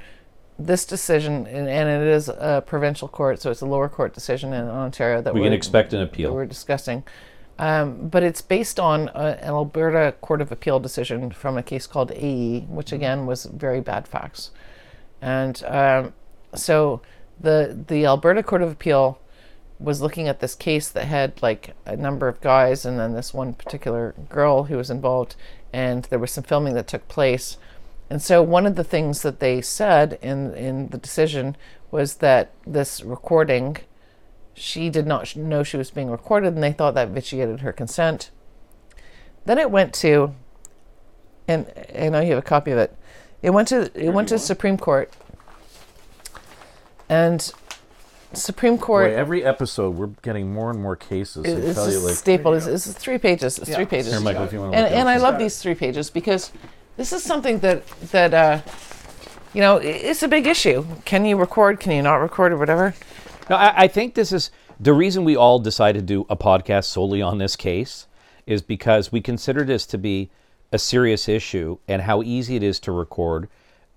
[0.67, 4.53] this decision, and, and it is a provincial court, so it's a lower court decision
[4.53, 6.35] in Ontario that We can expect an appeal.
[6.35, 7.05] we're discussing.
[7.59, 11.87] Um, but it's based on a, an Alberta Court of Appeal decision from a case
[11.87, 14.51] called AE, which again was very bad facts.
[15.21, 16.15] And um,
[16.55, 17.03] so
[17.39, 19.19] the the Alberta Court of Appeal
[19.79, 23.33] was looking at this case that had like a number of guys and then this
[23.33, 25.37] one particular girl who was involved,
[25.73, 27.59] and there was some filming that took place.
[28.11, 31.57] And so one of the things that they said in in the decision
[31.91, 33.79] was that this recording
[34.55, 38.31] she did not know she was being recorded and they thought that vitiated her consent.
[39.47, 40.35] Then it went to,
[41.49, 42.95] and I know you have a copy of it.
[43.43, 45.11] It went to it went to Supreme Court,
[47.09, 47.51] and
[48.35, 51.47] Supreme Court Boy, every episode, we're getting more and more cases.
[51.47, 52.53] is it's tell you, a like, staple.
[52.53, 53.59] It's, it's three pages.
[53.59, 54.13] It's three pages.
[54.13, 54.79] here, Michael, if you want to.
[54.79, 56.53] and and I love these three pages because
[57.01, 58.61] this is something that that uh,
[59.55, 60.85] you know it's a big issue.
[61.07, 61.81] Can you record?
[61.81, 62.95] Can you not record or whatever?
[63.49, 66.85] No, I, I think this is the reason we all decided to do a podcast
[66.85, 68.07] solely on this case
[68.45, 70.29] is because we consider this to be
[70.73, 73.49] a serious issue and how easy it is to record,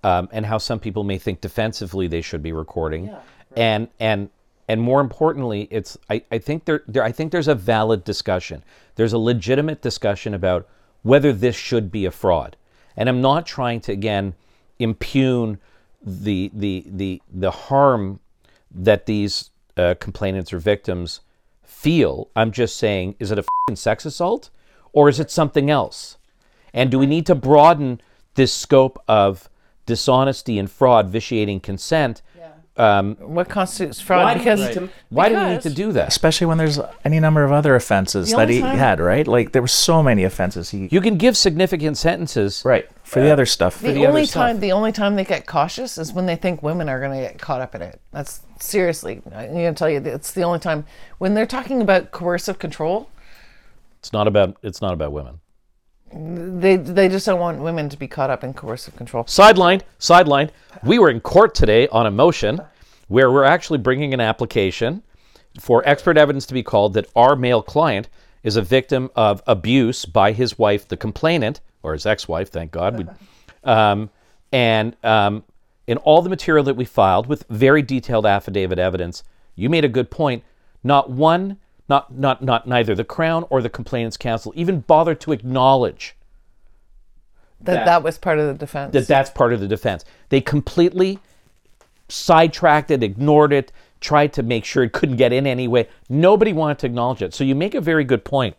[0.02, 3.14] um, and how some people may think defensively they should be recording,
[3.54, 4.30] and and
[4.66, 8.64] and more importantly, it's I, I think there, there I think there's a valid discussion.
[8.94, 10.66] There's a legitimate discussion about
[11.02, 12.56] whether this should be a fraud.
[12.96, 14.34] And I'm not trying to again
[14.78, 15.58] impugn
[16.02, 18.20] the the the the harm
[18.70, 21.20] that these uh, complainants or victims
[21.62, 22.28] feel.
[22.36, 24.50] I'm just saying, is it a sex assault
[24.92, 26.18] or is it something else?
[26.72, 28.00] And do we need to broaden
[28.34, 29.48] this scope of
[29.86, 32.22] dishonesty and fraud, vitiating consent?
[32.76, 34.24] Um, What constitutes fraud?
[34.24, 36.08] why because do we need to, why do we need to do that?
[36.08, 39.28] Especially when there's any number of other offenses that he time- had, right?
[39.28, 42.62] Like there were so many offenses he You can give significant sentences.
[42.64, 43.78] right for the other stuff.
[43.80, 44.42] the, the other only stuff.
[44.42, 47.20] time the only time they get cautious is when they think women are going to
[47.20, 48.00] get caught up in it.
[48.10, 49.22] That's seriously.
[49.26, 50.84] I'm going to tell you, it's the only time
[51.18, 53.08] when they're talking about coercive control.
[54.00, 55.38] It's not about it's not about women.
[56.16, 59.24] They they just don't want women to be caught up in coercive control.
[59.24, 60.50] Sidelined, sidelined.
[60.84, 62.60] We were in court today on a motion
[63.08, 65.02] where we're actually bringing an application
[65.58, 68.08] for expert evidence to be called that our male client
[68.42, 72.50] is a victim of abuse by his wife, the complainant, or his ex-wife.
[72.50, 73.16] Thank God.
[73.64, 74.10] Um,
[74.52, 75.42] and um,
[75.86, 79.24] in all the material that we filed with very detailed affidavit evidence,
[79.56, 80.44] you made a good point.
[80.82, 85.32] Not one, not not not neither the Crown or the Complainants Counsel even bothered to
[85.32, 86.16] acknowledge
[87.60, 88.92] That that, was part of the defense.
[88.92, 90.04] that that's part of the defense.
[90.28, 91.18] They completely
[92.08, 95.88] sidetracked it, ignored it, tried to make sure it couldn't get in anyway.
[96.08, 97.34] Nobody wanted to acknowledge it.
[97.34, 98.56] So you make a very good point.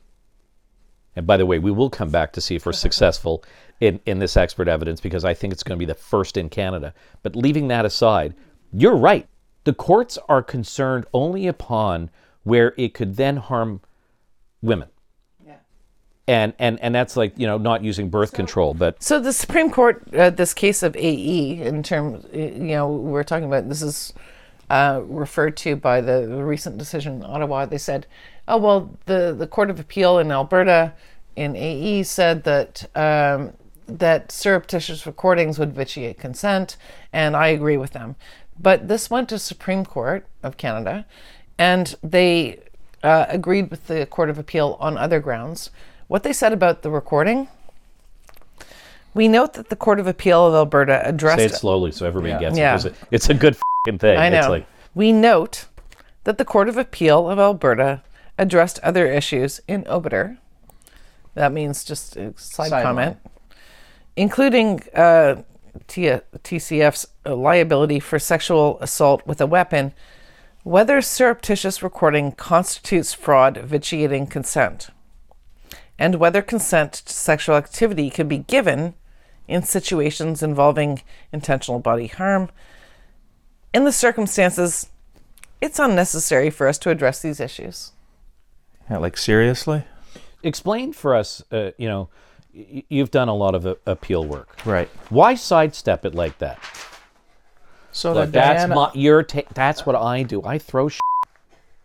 [1.16, 3.44] And by the way, we will come back to see if we're successful
[3.80, 6.50] in, in this expert evidence because I think it's going to be the first in
[6.50, 6.94] Canada.
[7.24, 8.34] But leaving that aside,
[8.74, 9.28] you're right.
[9.64, 12.10] The courts are concerned only upon
[12.46, 13.82] where it could then harm
[14.62, 14.88] women.
[16.28, 19.70] And, and and that's like you know not using birth control, but So the Supreme
[19.70, 24.12] Court, uh, this case of AE, in terms, you know, we're talking about this is
[24.72, 27.68] uh, referred to by the recent decision in Ottawa.
[27.68, 28.08] They said,
[28.48, 30.94] oh well, the the Court of Appeal in Alberta
[31.36, 33.54] in AE said that um,
[33.88, 36.76] that surreptitious recordings would vitiate consent,
[37.14, 38.16] and I agree with them.
[38.60, 41.06] But this went to Supreme Court of Canada,
[41.58, 42.60] and they
[43.04, 45.70] uh, agreed with the Court of Appeal on other grounds.
[46.08, 47.48] What they said about the recording.
[49.13, 52.38] We note that the Court of Appeal of Alberta addressed say it slowly so everybody
[52.38, 52.72] gets Yeah.
[52.72, 52.74] it.
[52.74, 54.18] 'cause it- It's a good fing thing.
[54.18, 54.39] I know.
[54.39, 55.65] It's like we note
[56.26, 58.02] that the Court of Appeal of Alberta
[58.38, 60.38] addressed other issues in obiter.
[61.36, 62.84] That means just a side Sideline.
[62.84, 63.18] comment,
[64.15, 65.36] including uh,
[65.88, 69.94] T- TCF's liability for sexual assault with a weapon,
[70.65, 74.89] whether surreptitious recording constitutes fraud vitiating consent,
[75.99, 78.95] and whether consent to sexual activity can be given
[79.47, 82.49] in situations involving intentional body harm
[83.75, 84.89] in the circumstances,
[85.62, 87.91] it's unnecessary for us to address these issues.
[88.89, 89.84] Yeah, like seriously,
[90.41, 91.43] explain for us.
[91.51, 92.10] Uh, you know,
[92.56, 94.65] y- you've done a lot of uh, appeal work.
[94.65, 94.89] right?
[95.10, 96.58] Why sidestep it like that?
[97.96, 99.24] So Like, that that's Diana- my your.
[99.24, 100.44] Ta- that's what I do.
[100.44, 100.90] I throw.
[100.90, 101.00] Sh-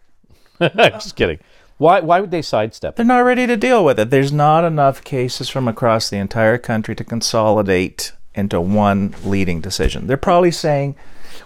[0.60, 1.38] uh, Just kidding.
[1.78, 2.00] Why?
[2.00, 2.96] Why would they sidestep?
[2.96, 4.10] They're not ready to deal with it.
[4.10, 10.08] There's not enough cases from across the entire country to consolidate into one leading decision.
[10.08, 10.96] They're probably saying,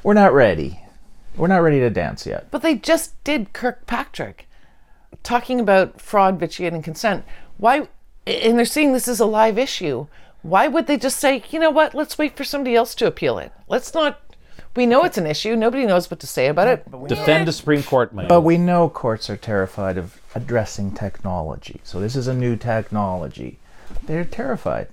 [0.02, 0.80] "We're not ready.
[1.36, 4.48] We're not ready to dance yet." But they just did Kirkpatrick
[5.22, 7.24] talking about fraud, vitiating consent.
[7.58, 7.88] Why?
[8.26, 10.06] And they're seeing this as a live issue.
[10.40, 13.38] Why would they just say, you know what, let's wait for somebody else to appeal
[13.38, 13.50] it?
[13.66, 14.20] Let's not.
[14.76, 15.54] We know it's an issue.
[15.54, 17.06] Nobody knows what to say about it.
[17.08, 18.26] Defend the Supreme Court, man.
[18.28, 21.80] But we know courts are terrified of addressing technology.
[21.84, 23.58] So this is a new technology.
[24.04, 24.88] They're terrified.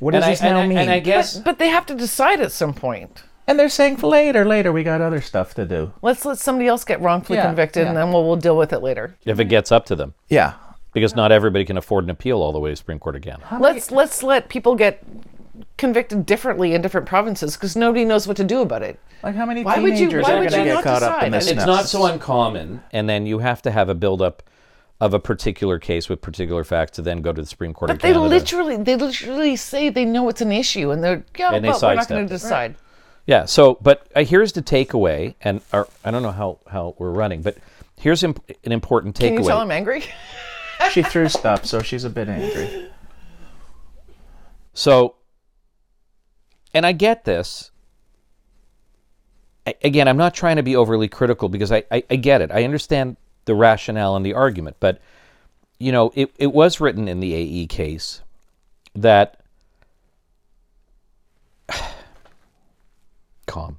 [0.00, 0.78] What does and I, this and now I- mean?
[0.78, 3.22] and I guess But they have to decide at some point.
[3.46, 5.92] And they're saying for later, later, we got other stuff to do.
[6.02, 8.78] Let's let somebody else get wrongfully Yeah, convicted, and then we'll, we'll deal with it
[8.80, 9.16] later.
[9.24, 10.54] if it gets up to them, Yeah.
[10.92, 13.38] because not everybody can afford an appeal all the way to Supreme Court again.
[13.60, 15.02] Let's let's let people get
[15.76, 18.98] convicted differently in different provinces because nobody knows what to do about it.
[19.22, 20.84] Like how many Why would you- teenagers why are would going to you get not
[20.84, 21.40] caught up in decide?
[21.40, 21.50] this?
[21.50, 24.42] And It's not so uncommon, and then you have to have a buildup
[25.00, 27.96] of a particular case with particular facts to then go to the Supreme Court But
[27.96, 28.28] of they Canada.
[28.28, 31.82] literally they literally say they know it's an issue and they're yeah, And they but
[31.82, 32.36] we're not going to it.
[32.36, 32.76] decide.
[33.26, 33.44] Yeah.
[33.46, 37.42] So, but uh, here's the takeaway, and or, I don't know how how we're running,
[37.42, 37.56] but
[37.98, 39.28] here's imp- an important takeaway.
[39.28, 40.04] Can you tell I'm angry?
[40.90, 42.88] she threw stuff, so she's a bit angry.
[44.74, 45.14] So,
[46.74, 47.70] and I get this.
[49.66, 52.50] I, again, I'm not trying to be overly critical because I, I, I get it.
[52.52, 55.00] I understand the rationale and the argument, but
[55.78, 58.20] you know, it, it was written in the AE case
[58.94, 59.40] that
[63.46, 63.78] calm.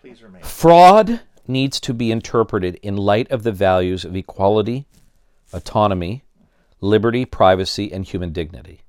[0.00, 0.42] Please remain.
[0.42, 4.86] Fraud needs to be interpreted in light of the values of equality,
[5.52, 6.22] autonomy,
[6.80, 8.82] liberty, privacy, and human dignity.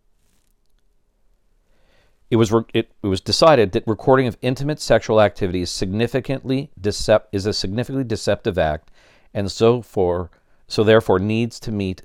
[2.30, 6.70] It was, re- it, it was decided that recording of intimate sexual activity is significantly
[6.80, 8.92] decep- is a significantly deceptive act,
[9.34, 10.30] and so for
[10.68, 12.04] so therefore needs to meet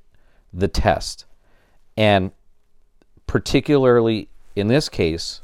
[0.53, 1.27] the test,
[1.97, 2.31] and
[3.27, 5.43] particularly in this case,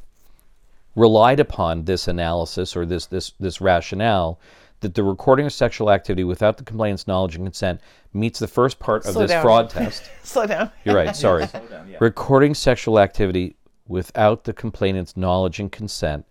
[0.94, 4.40] relied upon this analysis or this this this rationale
[4.80, 7.80] that the recording of sexual activity without the complainant's knowledge and consent
[8.14, 9.42] meets the first part of Slow this down.
[9.42, 10.10] fraud test.
[10.22, 10.70] Slow down.
[10.84, 11.14] You're right.
[11.14, 11.46] Sorry.
[11.70, 11.98] yeah.
[12.00, 13.56] Recording sexual activity
[13.90, 16.24] without the complainant's knowledge and consent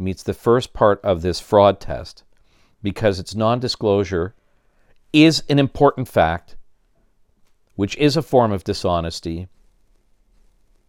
[0.00, 2.24] meets the first part of this fraud test
[2.82, 4.34] because its non disclosure
[5.12, 6.56] is an important fact,
[7.76, 9.46] which is a form of dishonesty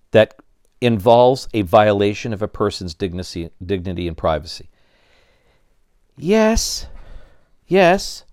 [0.10, 0.34] that
[0.82, 4.67] involves a violation of a person's dignity, dignity and privacy.
[6.17, 6.88] Yes,
[7.67, 8.26] yes,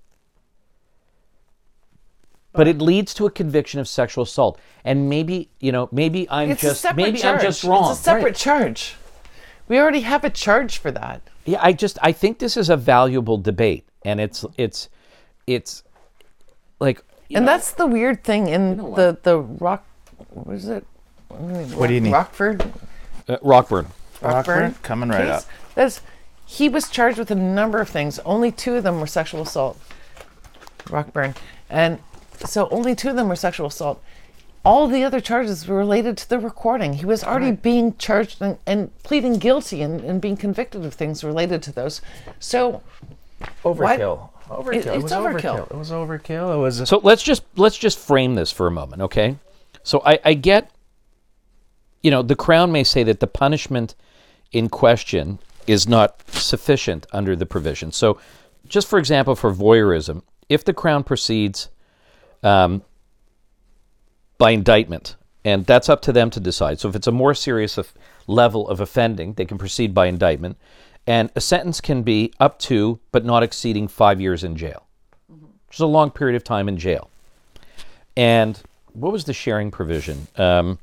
[2.56, 4.58] but it leads to a conviction of sexual assault.
[4.84, 7.40] And maybe, you know, maybe I'm It's just maybe charge.
[7.40, 7.90] I'm just wrong.
[7.90, 8.34] It's a separate Right.
[8.36, 8.96] charge.
[9.68, 11.22] We already have a charge for that.
[11.44, 14.88] Yeah, I just I think this is a valuable debate, and it's it's
[15.46, 15.82] it's
[16.80, 19.84] like you and know, that's the weird thing in know the the rock.
[20.30, 20.86] What is it?
[21.28, 22.12] What do you need?
[22.12, 22.62] Rockford.
[23.28, 23.86] uh, Rockburn.
[24.22, 25.30] Rockburn, coming right case.
[25.30, 25.44] up.
[25.74, 26.00] That's
[26.44, 28.18] he was charged with a number of things.
[28.20, 29.78] Only two of them were sexual assault.
[30.90, 31.34] Rockburn,
[31.68, 31.98] and
[32.44, 34.02] so only two of them were sexual assault.
[34.64, 36.94] All the other charges were related to the recording.
[36.94, 41.22] He was already being charged and, and pleading guilty and, and being convicted of things
[41.22, 42.00] related to those.
[42.40, 42.82] So
[43.64, 44.30] Overkill.
[44.48, 44.74] Overkill.
[44.74, 45.40] It- It, it's was overkill.
[45.68, 45.70] overkill.
[45.70, 46.54] It was overkill.
[46.54, 46.88] It was.
[46.88, 49.36] So let's just let's just frame this for a moment, okay?
[49.82, 50.70] So I, I get,
[52.02, 53.94] you know, the crown may say that the punishment
[54.52, 57.92] in question is not sufficient under the provision.
[57.92, 58.18] So,
[58.68, 61.68] just for example, for voyeurism, if the crown proceeds
[62.42, 62.82] um,
[64.38, 66.80] by indictment, and that's up to them to decide.
[66.80, 67.92] So, if it's a more serious of
[68.26, 70.56] level of offending, they can proceed by indictment,
[71.06, 74.86] and a sentence can be up to but not exceeding five years in jail
[75.66, 77.10] which is a long period of time in jail.
[78.16, 78.60] And
[78.92, 80.26] what was the sharing provision?
[80.36, 80.78] Um,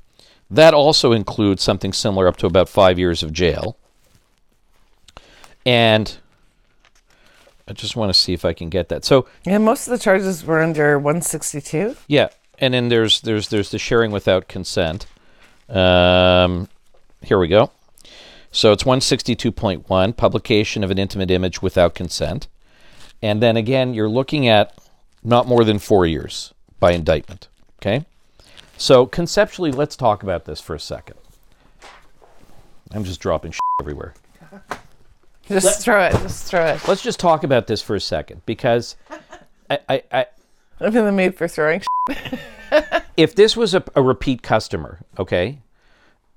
[0.52, 3.78] that also includes something similar up to about five years of jail.
[5.66, 6.16] And
[7.68, 9.06] I just want to see if I can get that.
[9.06, 11.96] So yeah, most of the charges were under 162.
[12.08, 15.06] yeah, and then there's there's there's the sharing without consent.
[15.70, 16.68] Um,
[17.22, 17.72] here we go.
[18.52, 22.48] So it's 162.1, publication of an intimate image without consent.
[23.20, 24.78] And then again, you're looking at
[25.24, 27.48] not more than four years by indictment.
[27.82, 28.06] Okay?
[28.78, 31.18] So conceptually, let's talk about this for a second.
[32.92, 34.14] I'm just dropping shit everywhere.
[35.48, 36.12] Just throw it.
[36.14, 36.88] Just throw it.
[36.88, 38.96] Let's just talk about this for a second because
[39.70, 40.26] I, I, I,
[40.80, 41.82] I'm in the mood for throwing.
[43.18, 45.60] if this was a, a repeat customer, okay,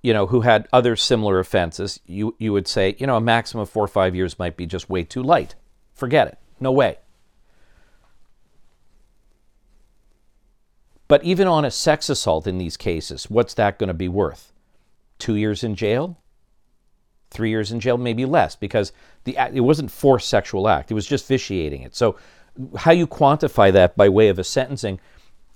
[0.03, 3.63] you know, who had other similar offenses, you you would say, you know, a maximum
[3.63, 5.55] of four or five years might be just way too light.
[5.95, 6.39] Forget it.
[6.61, 6.99] No way.
[11.09, 14.53] But even on a sex assault in these cases, what's that going to be worth?
[15.19, 16.19] Two years in jail?
[17.37, 17.99] Three years in jail?
[17.99, 18.93] Maybe less because
[19.25, 20.91] the it wasn't forced sexual act.
[20.91, 21.95] It was just vitiating it.
[21.95, 22.17] So
[22.79, 24.99] how you quantify that by way of a sentencing,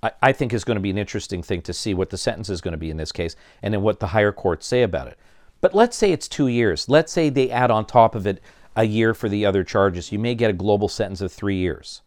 [0.03, 2.49] I, I think is going to be an interesting thing to see what the sentence
[2.49, 5.07] is going to be in this case and then what the higher courts say about
[5.07, 5.17] it.
[5.59, 6.87] But let's say it's two years.
[6.87, 8.41] Let's say they add on top of it
[8.75, 10.11] a year for the other charges.
[10.11, 12.01] You may get a global sentence of three years.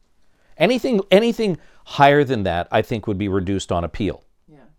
[0.57, 4.23] Anything anything higher than that, I think, would be reduced on appeal.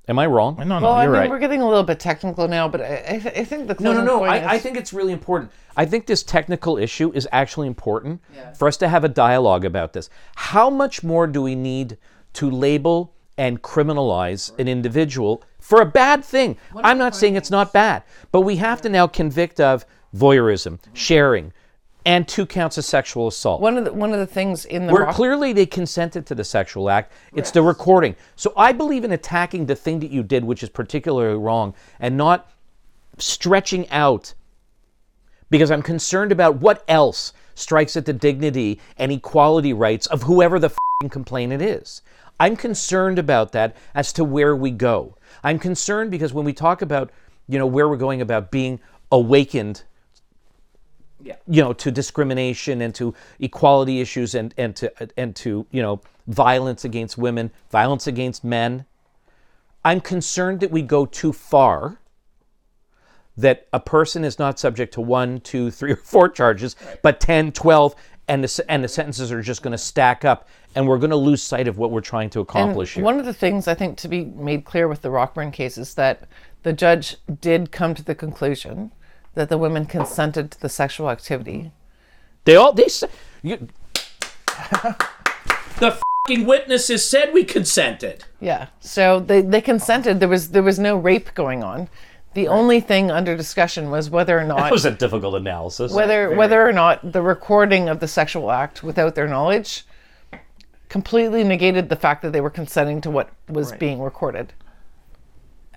[0.08, 0.56] Am I wrong?
[0.58, 1.30] No, no, Well, I you're mean, right.
[1.30, 3.92] we're getting a little bit technical now, but I, I, th- I think the No,
[3.94, 4.20] no, no.
[4.20, 5.52] point I, I think it's really important.
[5.76, 8.22] I think this technical issue is actually important
[8.58, 10.10] for us to have a dialogue about this.
[10.36, 11.98] How much more do we need
[12.34, 16.58] to label and criminalize an individual for a bad thing?
[16.76, 21.52] I'm not saying it's not bad, but we have to now convict of voyeurism, sharing,
[22.06, 23.62] and two counts of sexual assault.
[23.62, 26.36] one of the one of the things in the Where rock- clearly they consented to
[26.36, 27.12] the sexual act.
[27.34, 28.16] It's the recording.
[28.36, 32.16] So I believe in attacking the thing that you did, which is particularly wrong, and
[32.16, 32.52] not
[33.18, 34.34] stretching out
[35.50, 40.60] because I'm concerned about what else strikes at the dignity and equality rights of whoever
[40.60, 42.02] the fing complainant is.
[42.40, 45.18] I'm concerned about that as to where we go.
[45.44, 47.12] I'm concerned because when we talk about,
[47.48, 48.80] you know, where we're going about being
[49.12, 49.84] awakened
[51.26, 56.02] you know to discrimination and to equality issues and and to and to you know
[56.28, 58.86] violence against women violence against men.
[59.84, 62.00] I'm concerned that we go too far
[63.38, 67.52] that a person is not subject to one two three or four charges but 10
[67.52, 67.96] 12
[68.28, 71.16] and the and the sentences are just going to stack up, and we're going to
[71.16, 73.04] lose sight of what we're trying to accomplish here.
[73.04, 75.94] one of the things I think to be made clear with the Rockburn case is
[75.96, 76.28] that
[76.64, 78.92] the judge did come to the conclusion
[79.36, 81.72] that the women consented to the sexual activity.
[82.46, 82.88] they all they
[83.44, 83.68] you,
[85.80, 88.26] The fing witnesses said we consented.
[88.40, 88.68] Yeah.
[88.80, 90.20] So they, they consented.
[90.20, 91.90] There was there was no rape going on.
[92.34, 95.94] The only thing under discussion was whether or not that was a difficult analysis.
[95.94, 99.86] whether whether or not the recording of the sexual act without their knowledge
[100.90, 104.54] completely negated the fact that they were consenting to what was being recorded.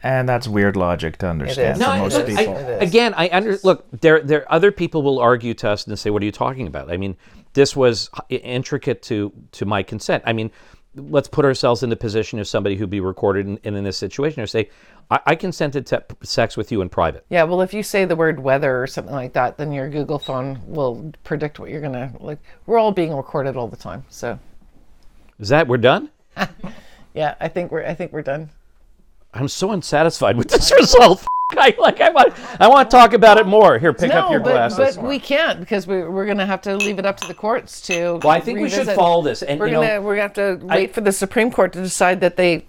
[0.03, 2.57] And that's weird logic to understand for No, most look, people.
[2.57, 4.21] I, again, I under look there.
[4.21, 6.97] There other people will argue to us and say, "What are you talking about?" I
[6.97, 7.17] mean,
[7.55, 10.23] this was intricate to to my consent.
[10.27, 10.51] I mean,
[10.95, 14.43] let's put ourselves in the position of somebody who'd be recorded in, in, this situation,
[14.43, 14.71] or say,
[15.11, 18.17] I, "I consented to sex with you in private." Yeah, well, if you say the
[18.17, 22.13] word weather or something like that, then your Google phone will predict what you're gonna
[22.21, 22.39] like.
[22.67, 24.39] We're all being recorded all the time, so
[25.41, 26.11] Is that we're done?
[27.15, 28.51] yeah, I think we're I think we're done.
[29.39, 31.25] I'm so unsatisfied with this result.
[31.53, 32.01] I like.
[32.01, 32.35] I want.
[32.61, 33.79] I want to talk about it more.
[33.79, 34.97] Here, pick up your but, glasses.
[34.97, 37.81] but we can't because we, we're gonna have to leave it up to the courts
[37.83, 38.17] to.
[38.23, 40.93] well, I think we should follow this, and We're gonna we're gonna have to wait
[40.93, 42.67] for the Supreme Court to decide that they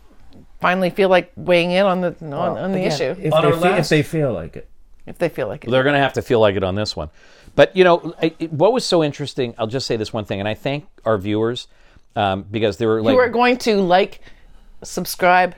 [0.61, 3.51] finally feel like weighing in on the on, on the Again, issue If, On they
[3.51, 4.70] our feel, if they feel like it.
[5.05, 5.70] if they feel like it.
[5.70, 7.09] They're going to have to feel like it on this one.
[7.55, 9.53] But you know, I- it- what was so interesting?
[9.57, 11.67] I'll just say this one thing, and I thank our viewers
[12.15, 14.22] um, because they were like, you are going to like,
[14.84, 15.55] subscribe,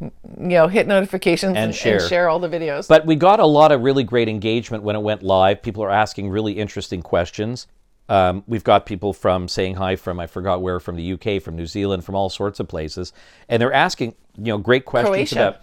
[0.00, 1.98] you know, hit notifications and, share.
[1.98, 2.88] and share all the videos.
[2.88, 5.62] But we got a lot of really great engagement when it went live.
[5.62, 7.66] People are asking really interesting questions.
[8.08, 11.56] Um, we've got people from saying hi from I forgot where, from the UK, from
[11.56, 13.12] New Zealand, from all sorts of places,
[13.48, 15.48] and they're asking you know great questions Croatia.
[15.48, 15.62] about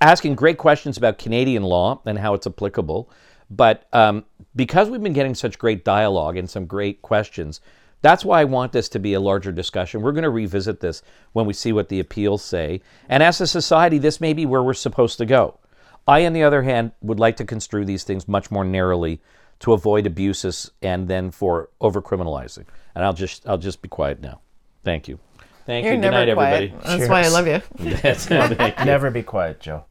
[0.00, 3.10] asking great questions about Canadian law and how it's applicable.
[3.50, 7.60] But um, because we've been getting such great dialogue and some great questions,
[8.02, 10.02] that's why I want this to be a larger discussion.
[10.02, 12.80] We're going to revisit this when we see what the appeals say.
[13.08, 15.58] And as a society, this may be where we're supposed to go.
[16.06, 19.20] I, on the other hand, would like to construe these things much more narrowly
[19.60, 22.66] to avoid abuses and then for overcriminalizing.
[22.94, 24.40] And I'll just I'll just be quiet now.
[24.84, 25.18] Thank you.
[25.64, 26.00] Thank You're you.
[26.00, 26.54] Good night, quiet.
[26.72, 26.98] everybody.
[26.98, 27.60] That's why I love you.
[27.96, 28.84] That's- thank you.
[28.84, 29.84] Never be quiet, Joe.